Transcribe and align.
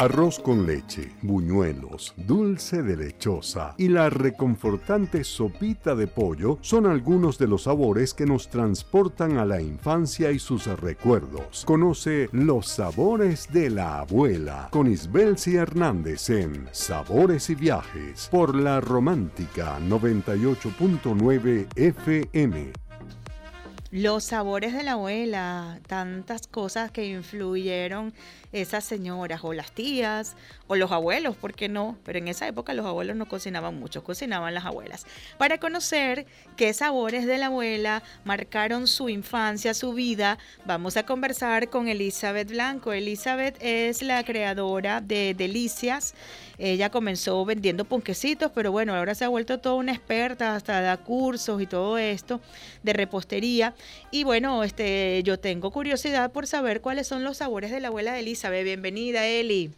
Arroz 0.00 0.38
con 0.38 0.66
leche, 0.66 1.12
buñuelos, 1.20 2.14
dulce 2.16 2.82
de 2.82 2.96
lechosa 2.96 3.74
y 3.76 3.88
la 3.88 4.08
reconfortante 4.08 5.24
sopita 5.24 5.94
de 5.94 6.06
pollo 6.06 6.56
son 6.62 6.86
algunos 6.86 7.36
de 7.36 7.46
los 7.46 7.64
sabores 7.64 8.14
que 8.14 8.24
nos 8.24 8.48
transportan 8.48 9.36
a 9.36 9.44
la 9.44 9.60
infancia 9.60 10.30
y 10.30 10.38
sus 10.38 10.68
recuerdos. 10.80 11.66
Conoce 11.66 12.30
los 12.32 12.66
sabores 12.66 13.52
de 13.52 13.68
la 13.68 13.98
abuela 13.98 14.68
con 14.70 14.90
Isbelsi 14.90 15.56
Hernández 15.56 16.30
en 16.30 16.66
Sabores 16.72 17.50
y 17.50 17.54
Viajes 17.54 18.26
por 18.30 18.54
la 18.54 18.80
Romántica 18.80 19.78
98.9 19.80 21.66
FM. 21.76 22.89
Los 23.92 24.22
sabores 24.22 24.72
de 24.72 24.84
la 24.84 24.92
abuela, 24.92 25.80
tantas 25.88 26.46
cosas 26.46 26.92
que 26.92 27.06
influyeron 27.06 28.14
esas 28.52 28.84
señoras 28.84 29.40
o 29.42 29.52
las 29.52 29.72
tías 29.72 30.36
o 30.68 30.76
los 30.76 30.92
abuelos, 30.92 31.34
¿por 31.34 31.54
qué 31.54 31.68
no? 31.68 31.98
Pero 32.04 32.20
en 32.20 32.28
esa 32.28 32.46
época 32.46 32.72
los 32.72 32.86
abuelos 32.86 33.16
no 33.16 33.26
cocinaban 33.26 33.80
mucho, 33.80 34.04
cocinaban 34.04 34.54
las 34.54 34.64
abuelas. 34.64 35.06
Para 35.38 35.58
conocer 35.58 36.24
qué 36.56 36.72
sabores 36.72 37.26
de 37.26 37.38
la 37.38 37.46
abuela 37.46 38.04
marcaron 38.24 38.86
su 38.86 39.08
infancia, 39.08 39.74
su 39.74 39.92
vida, 39.92 40.38
vamos 40.64 40.96
a 40.96 41.04
conversar 41.04 41.68
con 41.68 41.88
Elizabeth 41.88 42.48
Blanco. 42.48 42.92
Elizabeth 42.92 43.56
es 43.60 44.02
la 44.02 44.22
creadora 44.22 45.00
de 45.00 45.34
Delicias. 45.34 46.14
Ella 46.60 46.90
comenzó 46.90 47.42
vendiendo 47.46 47.86
ponquecitos, 47.86 48.52
pero 48.54 48.70
bueno, 48.70 48.94
ahora 48.94 49.14
se 49.14 49.24
ha 49.24 49.28
vuelto 49.28 49.60
toda 49.60 49.76
una 49.76 49.92
experta, 49.92 50.54
hasta 50.54 50.82
da 50.82 50.98
cursos 50.98 51.62
y 51.62 51.66
todo 51.66 51.96
esto 51.96 52.40
de 52.82 52.92
repostería. 52.92 53.74
Y 54.10 54.24
bueno, 54.24 54.62
este, 54.62 55.22
yo 55.22 55.40
tengo 55.40 55.70
curiosidad 55.70 56.32
por 56.32 56.46
saber 56.46 56.82
cuáles 56.82 57.06
son 57.08 57.24
los 57.24 57.38
sabores 57.38 57.70
de 57.70 57.80
la 57.80 57.88
abuela 57.88 58.12
de 58.12 58.20
Elizabeth. 58.20 58.64
Bienvenida, 58.64 59.26
Eli. 59.26 59.70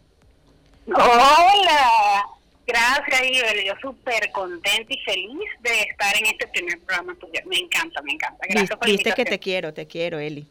Hola, 0.87 2.25
gracias, 2.67 3.21
Iber. 3.31 3.65
Yo 3.65 3.73
súper 3.81 4.29
contenta 4.31 4.93
y 4.93 4.99
feliz 4.99 5.49
de 5.61 5.81
estar 5.83 6.13
en 6.17 6.25
este 6.25 6.47
primer 6.47 6.79
programa 6.79 7.15
tuyo. 7.15 7.39
Me 7.45 7.59
encanta, 7.59 8.01
me 8.01 8.11
encanta. 8.11 8.45
Gracias 8.49 8.77
por 8.77 8.87
Viste 8.87 9.13
que 9.13 9.23
te 9.23 9.39
quiero, 9.39 9.73
te 9.73 9.87
quiero, 9.87 10.19
Eli. 10.19 10.45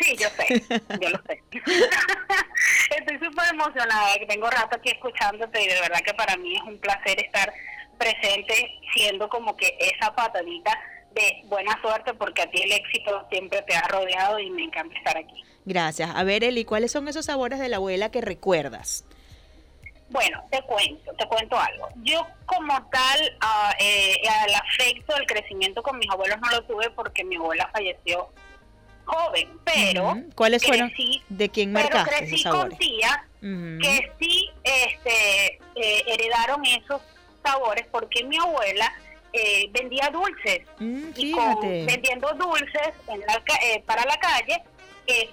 Sí, 0.00 0.16
yo 0.16 0.28
sé, 0.30 0.62
yo 1.00 1.10
lo 1.10 1.20
sé. 1.26 1.42
Estoy 2.96 3.18
súper 3.18 3.50
emocionada, 3.52 4.14
que 4.18 4.26
tengo 4.26 4.48
rato 4.50 4.76
aquí 4.76 4.90
escuchándote 4.90 5.62
y 5.62 5.68
de 5.68 5.80
verdad 5.80 6.00
que 6.04 6.14
para 6.14 6.36
mí 6.36 6.56
es 6.56 6.62
un 6.62 6.78
placer 6.78 7.22
estar 7.22 7.52
presente 7.98 8.80
siendo 8.94 9.28
como 9.28 9.56
que 9.56 9.76
esa 9.78 10.14
patadita 10.14 10.72
de 11.12 11.42
buena 11.44 11.78
suerte 11.82 12.14
porque 12.14 12.42
a 12.42 12.50
ti 12.50 12.62
el 12.62 12.72
éxito 12.72 13.26
siempre 13.30 13.62
te 13.62 13.74
ha 13.74 13.82
rodeado 13.88 14.38
y 14.38 14.48
me 14.50 14.64
encanta 14.64 14.96
estar 14.96 15.18
aquí. 15.18 15.44
Gracias. 15.64 16.10
A 16.14 16.24
ver, 16.24 16.44
Eli, 16.44 16.64
¿cuáles 16.64 16.92
son 16.92 17.08
esos 17.08 17.26
sabores 17.26 17.58
de 17.58 17.68
la 17.68 17.76
abuela 17.76 18.10
que 18.10 18.22
recuerdas? 18.22 19.04
Bueno, 20.08 20.42
te 20.50 20.60
cuento, 20.62 21.12
te 21.14 21.26
cuento 21.26 21.58
algo. 21.58 21.88
Yo 22.02 22.26
como 22.46 22.74
tal, 22.90 23.38
uh, 23.42 23.72
eh, 23.78 24.16
el 24.22 24.54
afecto, 24.54 25.14
el 25.16 25.26
crecimiento 25.26 25.82
con 25.82 25.98
mis 25.98 26.10
abuelos 26.10 26.38
no 26.40 26.50
lo 26.50 26.62
tuve 26.64 26.90
porque 26.90 27.22
mi 27.22 27.36
abuela 27.36 27.70
falleció 27.72 28.30
joven, 29.04 29.48
pero 29.64 30.16
¿cuáles 30.34 30.64
fueron? 30.64 30.92
¿De 31.28 31.48
quién 31.48 31.72
marcaste 31.72 32.10
pero 32.10 32.26
crecí 32.26 32.44
con 32.44 32.68
tías 32.76 33.18
que 33.40 34.12
sí 34.20 34.50
este, 34.62 35.58
eh, 35.74 36.04
heredaron 36.06 36.64
esos 36.66 37.00
sabores 37.42 37.86
porque 37.90 38.22
mi 38.24 38.36
abuela 38.36 38.92
eh, 39.32 39.70
vendía 39.72 40.10
dulces 40.10 40.60
mm, 40.78 41.10
y 41.16 41.34
vendiendo 41.86 42.28
dulces 42.34 42.92
en 43.08 43.20
la, 43.20 43.42
eh, 43.62 43.82
para 43.86 44.04
la 44.04 44.16
calle 44.18 44.62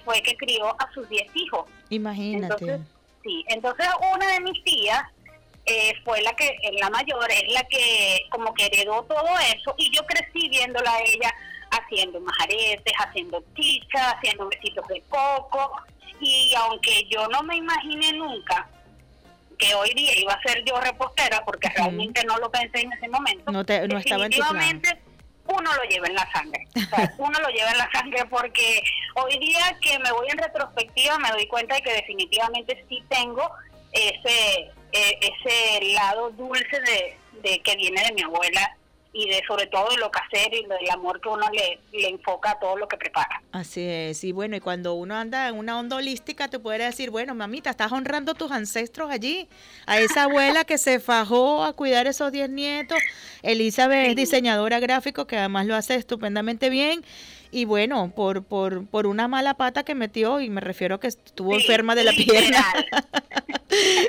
fue 0.04 0.20
que 0.22 0.36
crió 0.36 0.68
a 0.80 0.92
sus 0.92 1.08
10 1.08 1.36
hijos. 1.36 1.70
Imagínate. 1.90 2.80
Sí, 3.22 3.44
entonces 3.48 3.86
una 4.12 4.32
de 4.32 4.40
mis 4.40 4.64
tías 4.64 5.02
eh, 5.70 5.92
fue 6.02 6.22
la 6.22 6.32
que, 6.32 6.56
la 6.80 6.88
mayor, 6.88 7.30
es 7.30 7.52
la 7.52 7.62
que 7.64 8.20
como 8.30 8.54
que 8.54 8.66
heredó 8.66 9.02
todo 9.02 9.28
eso 9.54 9.74
y 9.76 9.94
yo 9.94 10.02
crecí 10.06 10.48
viéndola 10.48 10.90
a 10.90 11.00
ella 11.00 11.34
haciendo 11.70 12.20
majaretes, 12.20 12.92
haciendo 12.98 13.42
chichas, 13.54 14.14
haciendo 14.14 14.48
besitos 14.48 14.86
de 14.88 15.02
coco 15.08 15.72
y 16.20 16.52
aunque 16.56 17.06
yo 17.08 17.28
no 17.28 17.42
me 17.42 17.56
imaginé 17.56 18.12
nunca 18.14 18.68
que 19.58 19.74
hoy 19.74 19.92
día 19.94 20.16
iba 20.18 20.32
a 20.32 20.42
ser 20.42 20.64
yo 20.64 20.80
repostera 20.80 21.44
porque 21.44 21.68
realmente 21.70 22.24
no 22.24 22.38
lo 22.38 22.50
pensé 22.50 22.80
en 22.80 22.92
ese 22.92 23.08
momento. 23.08 23.50
No, 23.50 23.64
te, 23.64 23.86
no 23.88 23.98
estaba 23.98 24.26
en 24.26 24.32
tu 24.32 24.38
plan 24.38 24.80
uno 25.48 25.74
lo 25.74 25.82
lleva 25.84 26.06
en 26.06 26.14
la 26.14 26.30
sangre. 26.30 26.66
uno 27.18 27.38
lo 27.40 27.48
lleva 27.48 27.70
en 27.70 27.78
la 27.78 27.90
sangre 27.90 28.24
porque 28.26 28.82
hoy 29.14 29.38
día 29.38 29.76
que 29.80 29.98
me 29.98 30.12
voy 30.12 30.28
en 30.30 30.38
retrospectiva 30.38 31.18
me 31.18 31.30
doy 31.30 31.46
cuenta 31.46 31.74
de 31.74 31.82
que 31.82 31.92
definitivamente 31.92 32.84
sí 32.88 33.02
tengo 33.08 33.50
ese 33.92 34.70
eh, 34.92 35.18
ese 35.20 35.92
lado 35.94 36.30
dulce 36.30 36.80
de, 36.80 37.16
de 37.42 37.60
que 37.60 37.76
viene 37.76 38.02
de 38.04 38.12
mi 38.12 38.22
abuela 38.22 38.76
y 39.12 39.28
de 39.28 39.42
sobre 39.46 39.66
todo 39.66 39.88
de 39.90 39.96
lo 39.96 40.10
casero 40.10 40.56
y 40.56 40.64
del 40.64 40.90
amor 40.90 41.20
que 41.20 41.28
uno 41.28 41.46
le, 41.50 41.80
le 41.98 42.08
enfoca 42.08 42.52
a 42.52 42.58
todo 42.58 42.76
lo 42.76 42.86
que 42.88 42.96
prepara. 42.96 43.42
Así 43.52 43.82
es, 43.82 44.22
y 44.24 44.32
bueno, 44.32 44.56
y 44.56 44.60
cuando 44.60 44.94
uno 44.94 45.16
anda 45.16 45.48
en 45.48 45.56
una 45.56 45.78
onda 45.78 45.96
holística 45.96 46.48
te 46.48 46.58
puede 46.58 46.84
decir, 46.84 47.10
bueno, 47.10 47.34
mamita, 47.34 47.70
estás 47.70 47.90
honrando 47.92 48.32
a 48.32 48.34
tus 48.34 48.50
ancestros 48.50 49.10
allí, 49.10 49.48
a 49.86 49.98
esa 49.98 50.24
abuela 50.24 50.64
que 50.64 50.78
se 50.78 51.00
fajó 51.00 51.64
a 51.64 51.72
cuidar 51.72 52.06
esos 52.06 52.30
10 52.30 52.50
nietos, 52.50 52.98
Elizabeth 53.42 54.10
es 54.10 54.16
diseñadora 54.16 54.78
gráfico 54.80 55.26
que 55.26 55.36
además 55.36 55.66
lo 55.66 55.74
hace 55.74 55.94
estupendamente 55.94 56.70
bien 56.70 57.02
y 57.50 57.64
bueno, 57.64 58.12
por, 58.14 58.44
por, 58.44 58.86
por 58.86 59.06
una 59.06 59.26
mala 59.26 59.54
pata 59.54 59.82
que 59.82 59.94
metió, 59.94 60.40
y 60.40 60.50
me 60.50 60.60
refiero 60.60 60.96
a 60.96 61.00
que 61.00 61.06
estuvo 61.06 61.54
enferma 61.54 61.94
de 61.94 62.04
la 62.04 62.12
pierna, 62.12 62.64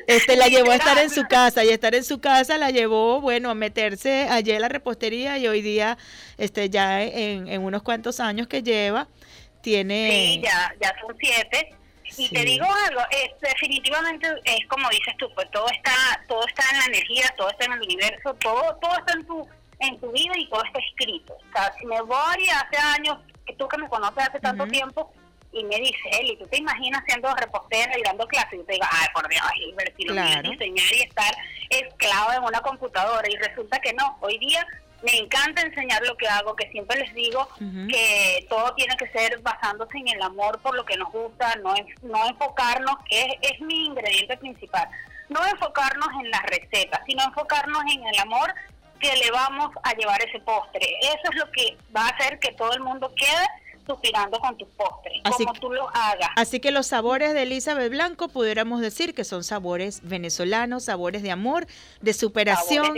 este 0.08 0.36
la 0.36 0.48
llevó 0.48 0.72
a 0.72 0.76
estar 0.76 0.98
en 0.98 1.10
su 1.10 1.24
casa, 1.26 1.64
y 1.64 1.70
estar 1.70 1.96
en 1.96 2.04
su 2.04 2.20
casa 2.20 2.58
la 2.58 2.70
llevó, 2.70 3.22
bueno, 3.22 3.50
a 3.50 3.56
meterse 3.56 4.28
allí 4.30 4.52
en 4.52 4.62
la 4.62 4.70
repostería, 4.70 5.38
y 5.38 5.48
hoy 5.48 5.62
día, 5.62 5.98
este 6.38 6.70
ya 6.70 7.04
en, 7.04 7.48
en 7.48 7.62
unos 7.62 7.84
cuantos 7.84 8.20
años 8.20 8.48
que 8.48 8.64
lleva, 8.64 9.08
tiene... 9.62 10.10
Sí, 10.12 10.42
ya, 10.44 10.74
ya 10.82 10.94
son 11.02 11.16
siete. 11.20 11.76
Y 12.18 12.28
te 12.30 12.44
digo 12.44 12.66
algo, 12.88 13.02
es, 13.12 13.30
definitivamente 13.40 14.28
es 14.46 14.68
como 14.68 14.90
dices 14.90 15.14
tú, 15.18 15.30
pues 15.36 15.50
todo 15.52 15.68
está, 15.70 15.92
todo 16.28 16.46
está 16.48 16.64
en 16.72 16.80
la 16.80 16.86
energía, 16.86 17.26
todo 17.38 17.50
está 17.50 17.66
en 17.66 17.74
el 17.74 17.82
universo, 17.82 18.34
todo, 18.42 18.78
todo 18.82 18.98
está 18.98 19.14
en 19.14 19.26
tu 19.28 19.48
en 19.80 20.00
tu 20.00 20.12
vida 20.12 20.34
y 20.38 20.50
todo 20.50 20.64
está 20.64 20.80
escrito. 20.80 21.34
O 21.34 21.52
sea, 21.54 21.72
si 21.80 21.86
me 21.86 22.02
voy 22.02 22.50
hace 22.50 22.78
años, 22.78 23.18
tú 23.58 23.68
que 23.68 23.78
me 23.78 23.88
conoces 23.88 24.28
hace 24.28 24.40
tanto 24.40 24.68
tiempo, 24.68 25.12
y 25.52 25.64
me 25.64 25.78
dice, 25.78 26.10
Eli, 26.20 26.38
¿tú 26.38 26.46
te 26.48 26.58
imaginas 26.58 27.04
siendo 27.08 27.34
repostera 27.36 27.98
y 27.98 28.04
dando 28.04 28.28
clases? 28.28 28.54
Y 28.54 28.58
yo 28.58 28.66
te 28.66 28.74
digo, 28.74 28.86
ay, 28.90 29.08
por 29.14 29.28
Dios, 29.28 29.44
si 29.98 30.04
lo 30.04 30.14
claro. 30.14 30.52
enseñar 30.52 30.94
y 30.94 31.02
estar 31.02 31.36
esclavo 31.70 32.34
en 32.34 32.44
una 32.44 32.62
computadora. 32.62 33.28
Y 33.30 33.36
resulta 33.36 33.80
que 33.80 33.94
no, 33.94 34.18
hoy 34.22 34.38
día 34.38 34.66
me 35.02 35.18
encanta 35.18 35.62
enseñar 35.62 36.02
lo 36.06 36.16
que 36.18 36.28
hago, 36.28 36.56
que 36.56 36.70
siempre 36.72 37.00
les 37.00 37.14
digo 37.14 37.48
que 37.90 38.46
todo 38.50 38.74
tiene 38.76 38.96
que 38.98 39.08
ser 39.10 39.40
basándose 39.40 39.98
en 39.98 40.10
el 40.10 40.22
amor 40.22 40.60
por 40.62 40.76
lo 40.76 40.86
que 40.86 40.98
nos 40.98 41.12
gusta, 41.12 41.56
no, 41.64 41.74
no 42.04 42.28
enfocarnos, 42.28 42.96
que 43.10 43.22
es, 43.22 43.54
es 43.54 43.62
mi 43.62 43.86
ingrediente 43.86 44.38
principal, 44.38 44.88
no 45.30 45.46
enfocarnos 45.46 46.10
en 46.22 46.30
las 46.30 46.44
recetas, 46.44 47.00
sino 47.08 47.24
enfocarnos 47.24 47.82
en 47.94 48.06
el 48.08 48.20
amor 48.20 48.54
que 49.00 49.16
le 49.16 49.32
vamos 49.32 49.72
a 49.84 49.94
llevar 49.94 50.22
ese 50.22 50.40
postre. 50.40 50.86
Eso 51.02 51.32
es 51.32 51.36
lo 51.38 51.50
que 51.52 51.78
va 51.96 52.06
a 52.06 52.10
hacer 52.10 52.38
que 52.40 52.52
todo 52.52 52.74
el 52.74 52.82
mundo 52.82 53.12
quede 53.16 53.48
suspirando 53.90 54.40
con 54.40 54.56
tus 54.58 54.68
postres, 54.70 55.22
como 55.24 55.54
tú 55.54 55.72
lo 55.72 55.90
hagas. 55.90 56.30
Así 56.36 56.60
que 56.60 56.72
los 56.72 56.88
sabores 56.88 57.34
de 57.34 57.44
Elizabeth 57.44 57.90
Blanco 57.90 58.30
pudiéramos 58.30 58.82
decir 58.82 59.16
que 59.16 59.24
son 59.24 59.44
sabores 59.44 60.02
venezolanos, 60.04 60.86
sabores 60.86 61.24
de 61.24 61.32
amor, 61.32 61.66
de 62.02 62.14
superación 62.14 62.96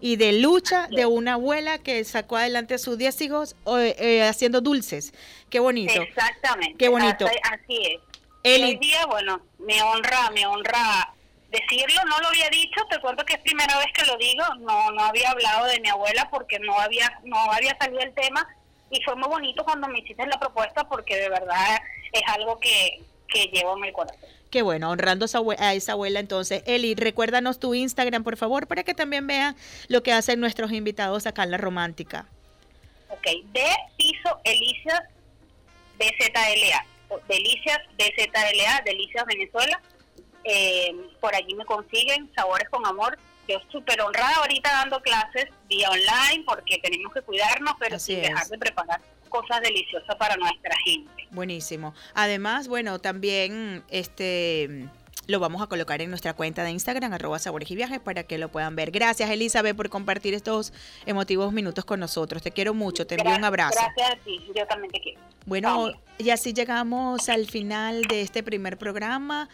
y 0.00 0.16
de 0.16 0.34
lucha 0.34 0.86
de 0.88 1.06
una 1.06 1.34
abuela 1.34 1.78
que 1.78 2.04
sacó 2.04 2.36
adelante 2.36 2.74
a 2.74 2.78
sus 2.78 2.98
10 2.98 3.20
hijos 3.22 3.56
eh, 3.66 4.22
haciendo 4.22 4.60
dulces. 4.60 5.14
Qué 5.48 5.60
bonito. 5.60 6.02
Exactamente. 6.02 6.76
Qué 6.76 6.88
bonito. 6.88 7.26
Así, 7.26 7.78
es. 7.82 8.00
El 8.42 8.78
día, 8.78 9.06
bueno, 9.06 9.40
me 9.58 9.82
honra, 9.82 10.30
me 10.34 10.46
honra 10.46 11.14
decirlo, 11.50 12.02
no 12.06 12.20
lo 12.20 12.28
había 12.28 12.50
dicho, 12.50 12.84
te 12.90 13.00
cuento 13.00 13.24
que 13.24 13.34
es 13.34 13.40
primera 13.40 13.78
vez 13.78 13.86
que 13.94 14.04
lo 14.04 14.16
digo, 14.18 14.44
no 14.58 14.90
no 14.90 15.04
había 15.04 15.30
hablado 15.30 15.66
de 15.66 15.80
mi 15.80 15.88
abuela 15.88 16.28
porque 16.30 16.58
no 16.58 16.78
había 16.78 17.20
no 17.24 17.38
había 17.52 17.76
salido 17.78 18.00
el 18.00 18.12
tema 18.12 18.46
y 18.94 19.02
fue 19.02 19.16
muy 19.16 19.28
bonito 19.28 19.64
cuando 19.64 19.88
me 19.88 19.98
hiciste 19.98 20.24
la 20.26 20.38
propuesta 20.38 20.84
porque 20.84 21.16
de 21.16 21.28
verdad 21.28 21.80
es 22.12 22.22
algo 22.28 22.58
que, 22.60 23.02
que 23.28 23.46
llevo 23.46 23.76
en 23.76 23.84
el 23.86 23.92
corazón. 23.92 24.20
Qué 24.50 24.62
bueno, 24.62 24.90
honrando 24.90 25.26
a 25.58 25.74
esa 25.74 25.92
abuela 25.92 26.20
entonces. 26.20 26.62
Eli, 26.66 26.94
recuérdanos 26.94 27.58
tu 27.58 27.74
Instagram, 27.74 28.22
por 28.22 28.36
favor, 28.36 28.68
para 28.68 28.84
que 28.84 28.94
también 28.94 29.26
vean 29.26 29.56
lo 29.88 30.04
que 30.04 30.12
hacen 30.12 30.38
nuestros 30.38 30.70
invitados 30.70 31.26
acá 31.26 31.42
en 31.42 31.50
La 31.50 31.58
Romántica. 31.58 32.26
Ok, 33.08 33.26
de 33.52 33.66
piso 33.96 34.40
Delicias 34.44 35.02
BZLA. 35.98 36.86
Delicias 37.28 37.78
BZLA, 37.98 38.82
Delicias 38.84 39.26
Venezuela. 39.26 39.80
Eh, 40.44 40.94
por 41.20 41.34
allí 41.34 41.54
me 41.54 41.64
consiguen 41.64 42.30
Sabores 42.36 42.68
con 42.68 42.86
Amor. 42.86 43.18
Yo 43.48 43.58
súper 43.70 44.00
honrada 44.00 44.36
ahorita 44.36 44.70
dando 44.72 45.00
clases 45.00 45.46
vía 45.68 45.88
online 45.90 46.44
porque 46.46 46.78
tenemos 46.78 47.12
que 47.12 47.22
cuidarnos, 47.22 47.74
pero 47.78 47.98
sin 47.98 48.22
dejar 48.22 48.46
de 48.46 48.58
preparar 48.58 49.00
cosas 49.28 49.60
deliciosas 49.62 50.16
para 50.16 50.36
nuestra 50.36 50.74
gente. 50.84 51.28
Buenísimo. 51.30 51.94
Además, 52.14 52.68
bueno, 52.68 53.00
también 53.00 53.82
este 53.88 54.88
lo 55.26 55.40
vamos 55.40 55.62
a 55.62 55.66
colocar 55.66 56.02
en 56.02 56.10
nuestra 56.10 56.34
cuenta 56.34 56.62
de 56.64 56.70
Instagram, 56.70 57.12
arroba 57.12 57.38
sabores 57.38 57.70
y 57.70 57.76
viajes, 57.76 57.98
para 57.98 58.24
que 58.24 58.38
lo 58.38 58.48
puedan 58.48 58.76
ver. 58.76 58.90
Gracias, 58.90 59.30
Elizabeth, 59.30 59.76
por 59.76 59.88
compartir 59.88 60.34
estos 60.34 60.72
emotivos 61.06 61.52
minutos 61.52 61.84
con 61.84 62.00
nosotros. 62.00 62.42
Te 62.42 62.50
quiero 62.50 62.74
mucho, 62.74 63.06
te 63.06 63.14
envío 63.14 63.34
un 63.34 63.44
abrazo. 63.44 63.78
Gracias 63.80 64.10
a 64.12 64.24
ti, 64.24 64.44
yo 64.54 64.66
también 64.66 64.92
te 64.92 65.00
quiero. 65.00 65.20
Bueno, 65.46 65.92
y 66.18 66.30
así 66.30 66.52
llegamos 66.52 67.28
al 67.28 67.46
final 67.46 68.02
de 68.02 68.22
este 68.22 68.42
primer 68.42 68.78
programa. 68.78 69.48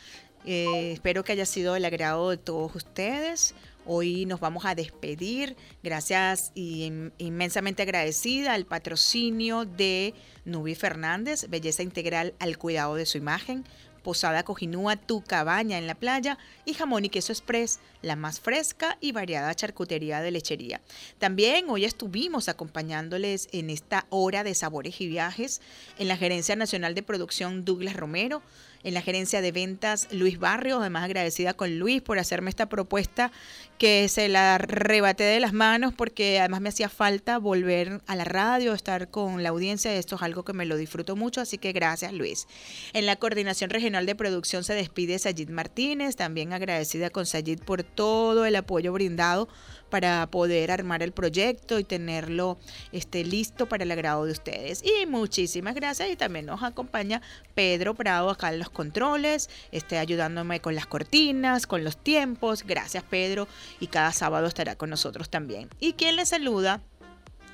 Eh, 0.44 0.92
espero 0.92 1.22
que 1.22 1.32
haya 1.32 1.46
sido 1.46 1.74
del 1.74 1.84
agrado 1.84 2.30
de 2.30 2.36
todos 2.36 2.74
ustedes. 2.74 3.54
Hoy 3.86 4.26
nos 4.26 4.40
vamos 4.40 4.64
a 4.64 4.74
despedir. 4.74 5.56
Gracias 5.82 6.52
y 6.54 6.92
inmensamente 7.18 7.82
agradecida 7.82 8.54
al 8.54 8.66
patrocinio 8.66 9.64
de 9.64 10.14
Nubi 10.44 10.74
Fernández, 10.74 11.46
Belleza 11.48 11.82
Integral 11.82 12.34
al 12.38 12.58
cuidado 12.58 12.94
de 12.94 13.06
su 13.06 13.18
imagen. 13.18 13.64
Posada 14.02 14.44
Cojinúa, 14.44 14.96
tu 14.96 15.22
cabaña 15.22 15.76
en 15.76 15.86
la 15.86 15.94
playa 15.94 16.38
y 16.64 16.74
jamón 16.74 17.04
y 17.04 17.10
queso 17.10 17.32
express, 17.32 17.80
la 18.00 18.16
más 18.16 18.40
fresca 18.40 18.96
y 19.00 19.12
variada 19.12 19.54
charcutería 19.54 20.22
de 20.22 20.30
lechería. 20.30 20.80
También 21.18 21.68
hoy 21.68 21.84
estuvimos 21.84 22.48
acompañándoles 22.48 23.48
en 23.52 23.68
esta 23.68 24.06
hora 24.08 24.42
de 24.42 24.54
sabores 24.54 25.00
y 25.00 25.06
viajes 25.06 25.60
en 25.98 26.08
la 26.08 26.16
Gerencia 26.16 26.56
Nacional 26.56 26.94
de 26.94 27.02
Producción 27.02 27.64
Douglas 27.64 27.94
Romero, 27.96 28.42
en 28.82 28.94
la 28.94 29.02
gerencia 29.02 29.40
de 29.40 29.52
ventas 29.52 30.08
Luis 30.10 30.38
Barrio, 30.38 30.80
además 30.80 31.04
agradecida 31.04 31.54
con 31.54 31.78
Luis 31.78 32.02
por 32.02 32.18
hacerme 32.18 32.50
esta 32.50 32.68
propuesta 32.68 33.30
que 33.78 34.08
se 34.08 34.28
la 34.28 34.58
rebaté 34.58 35.24
de 35.24 35.40
las 35.40 35.52
manos 35.52 35.94
porque 35.94 36.38
además 36.38 36.60
me 36.60 36.68
hacía 36.68 36.88
falta 36.88 37.38
volver 37.38 38.00
a 38.06 38.16
la 38.16 38.24
radio, 38.24 38.74
estar 38.74 39.10
con 39.10 39.42
la 39.42 39.50
audiencia, 39.50 39.94
esto 39.94 40.16
es 40.16 40.22
algo 40.22 40.44
que 40.44 40.52
me 40.52 40.66
lo 40.66 40.76
disfruto 40.76 41.16
mucho, 41.16 41.40
así 41.40 41.58
que 41.58 41.72
gracias 41.72 42.12
Luis. 42.12 42.46
En 42.92 43.06
la 43.06 43.16
coordinación 43.16 43.70
regional 43.70 44.06
de 44.06 44.14
producción 44.14 44.64
se 44.64 44.74
despide 44.74 45.18
Sayid 45.18 45.50
Martínez, 45.50 46.16
también 46.16 46.52
agradecida 46.52 47.10
con 47.10 47.26
Sayid 47.26 47.60
por 47.60 47.82
todo 47.82 48.44
el 48.44 48.56
apoyo 48.56 48.92
brindado 48.92 49.48
para 49.90 50.26
poder 50.30 50.70
armar 50.70 51.02
el 51.02 51.12
proyecto 51.12 51.78
y 51.78 51.84
tenerlo 51.84 52.58
este, 52.92 53.24
listo 53.24 53.66
para 53.66 53.84
el 53.84 53.90
agrado 53.90 54.24
de 54.24 54.32
ustedes. 54.32 54.82
Y 54.82 55.06
muchísimas 55.06 55.74
gracias 55.74 56.10
y 56.10 56.16
también 56.16 56.46
nos 56.46 56.62
acompaña 56.62 57.20
Pedro 57.54 57.94
Prado 57.94 58.30
acá 58.30 58.48
en 58.52 58.58
los 58.58 58.70
controles, 58.70 59.50
este, 59.72 59.98
ayudándome 59.98 60.60
con 60.60 60.74
las 60.74 60.86
cortinas, 60.86 61.66
con 61.66 61.84
los 61.84 61.96
tiempos. 61.96 62.64
Gracias 62.64 63.04
Pedro 63.04 63.48
y 63.80 63.88
cada 63.88 64.12
sábado 64.12 64.46
estará 64.46 64.76
con 64.76 64.90
nosotros 64.90 65.28
también. 65.28 65.68
Y 65.80 65.94
quien 65.94 66.16
le 66.16 66.24
saluda, 66.24 66.80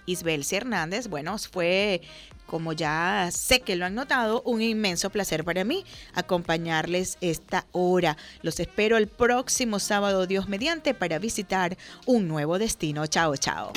Isbel 0.06 0.44
Hernández, 0.50 1.08
bueno, 1.08 1.37
fue 1.38 2.00
como 2.47 2.73
ya 2.73 3.29
sé 3.32 3.61
que 3.61 3.76
lo 3.76 3.85
han 3.85 3.94
notado, 3.94 4.41
un 4.43 4.62
inmenso 4.62 5.11
placer 5.11 5.44
para 5.44 5.64
mí 5.64 5.85
acompañarles 6.14 7.19
esta 7.20 7.67
hora. 7.73 8.17
Los 8.43 8.61
espero 8.61 8.97
el 8.97 9.08
próximo 9.08 9.79
sábado, 9.79 10.26
Dios 10.26 10.49
mediante, 10.49 10.94
para 10.94 11.19
visitar 11.19 11.76
un 12.06 12.29
nuevo 12.29 12.58
destino. 12.58 13.06
Chao, 13.06 13.37
chao. 13.37 13.73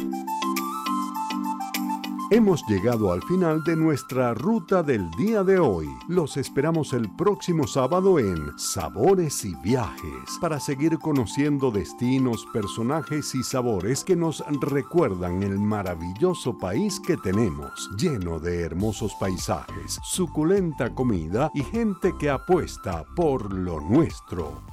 Hemos 2.31 2.64
llegado 2.68 3.12
al 3.12 3.24
final 3.24 3.64
de 3.64 3.76
nuestra 3.76 4.36
ruta 4.36 4.84
del 4.84 5.10
día 5.18 5.44
de 5.44 5.58
hoy. 5.58 5.88
Los 6.08 6.38
esperamos 6.38 6.94
el 6.94 7.10
próximo 7.16 7.66
sábado 7.66 8.20
en 8.20 8.56
Sabores 8.56 9.44
y 9.46 9.56
Viajes 9.64 10.38
para 10.40 10.60
seguir 10.60 11.00
conociendo 11.00 11.72
destinos, 11.72 12.46
personajes 12.54 13.34
y 13.34 13.42
sabores 13.42 14.04
que 14.04 14.16
nos 14.16 14.44
recuerdan 14.62 15.42
el 15.42 15.58
maravilloso 15.58 16.56
país 16.56 17.00
que 17.00 17.18
tenemos, 17.18 17.90
lleno 17.98 18.40
de 18.40 18.62
hermosos 18.62 19.16
paisajes, 19.20 20.00
suculenta 20.04 20.94
comida 20.94 21.50
y 21.56 21.64
gente 21.64 22.14
que 22.20 22.30
apuesta 22.30 23.06
por 23.16 23.52
lo 23.52 23.81
nuestro. 23.81 24.70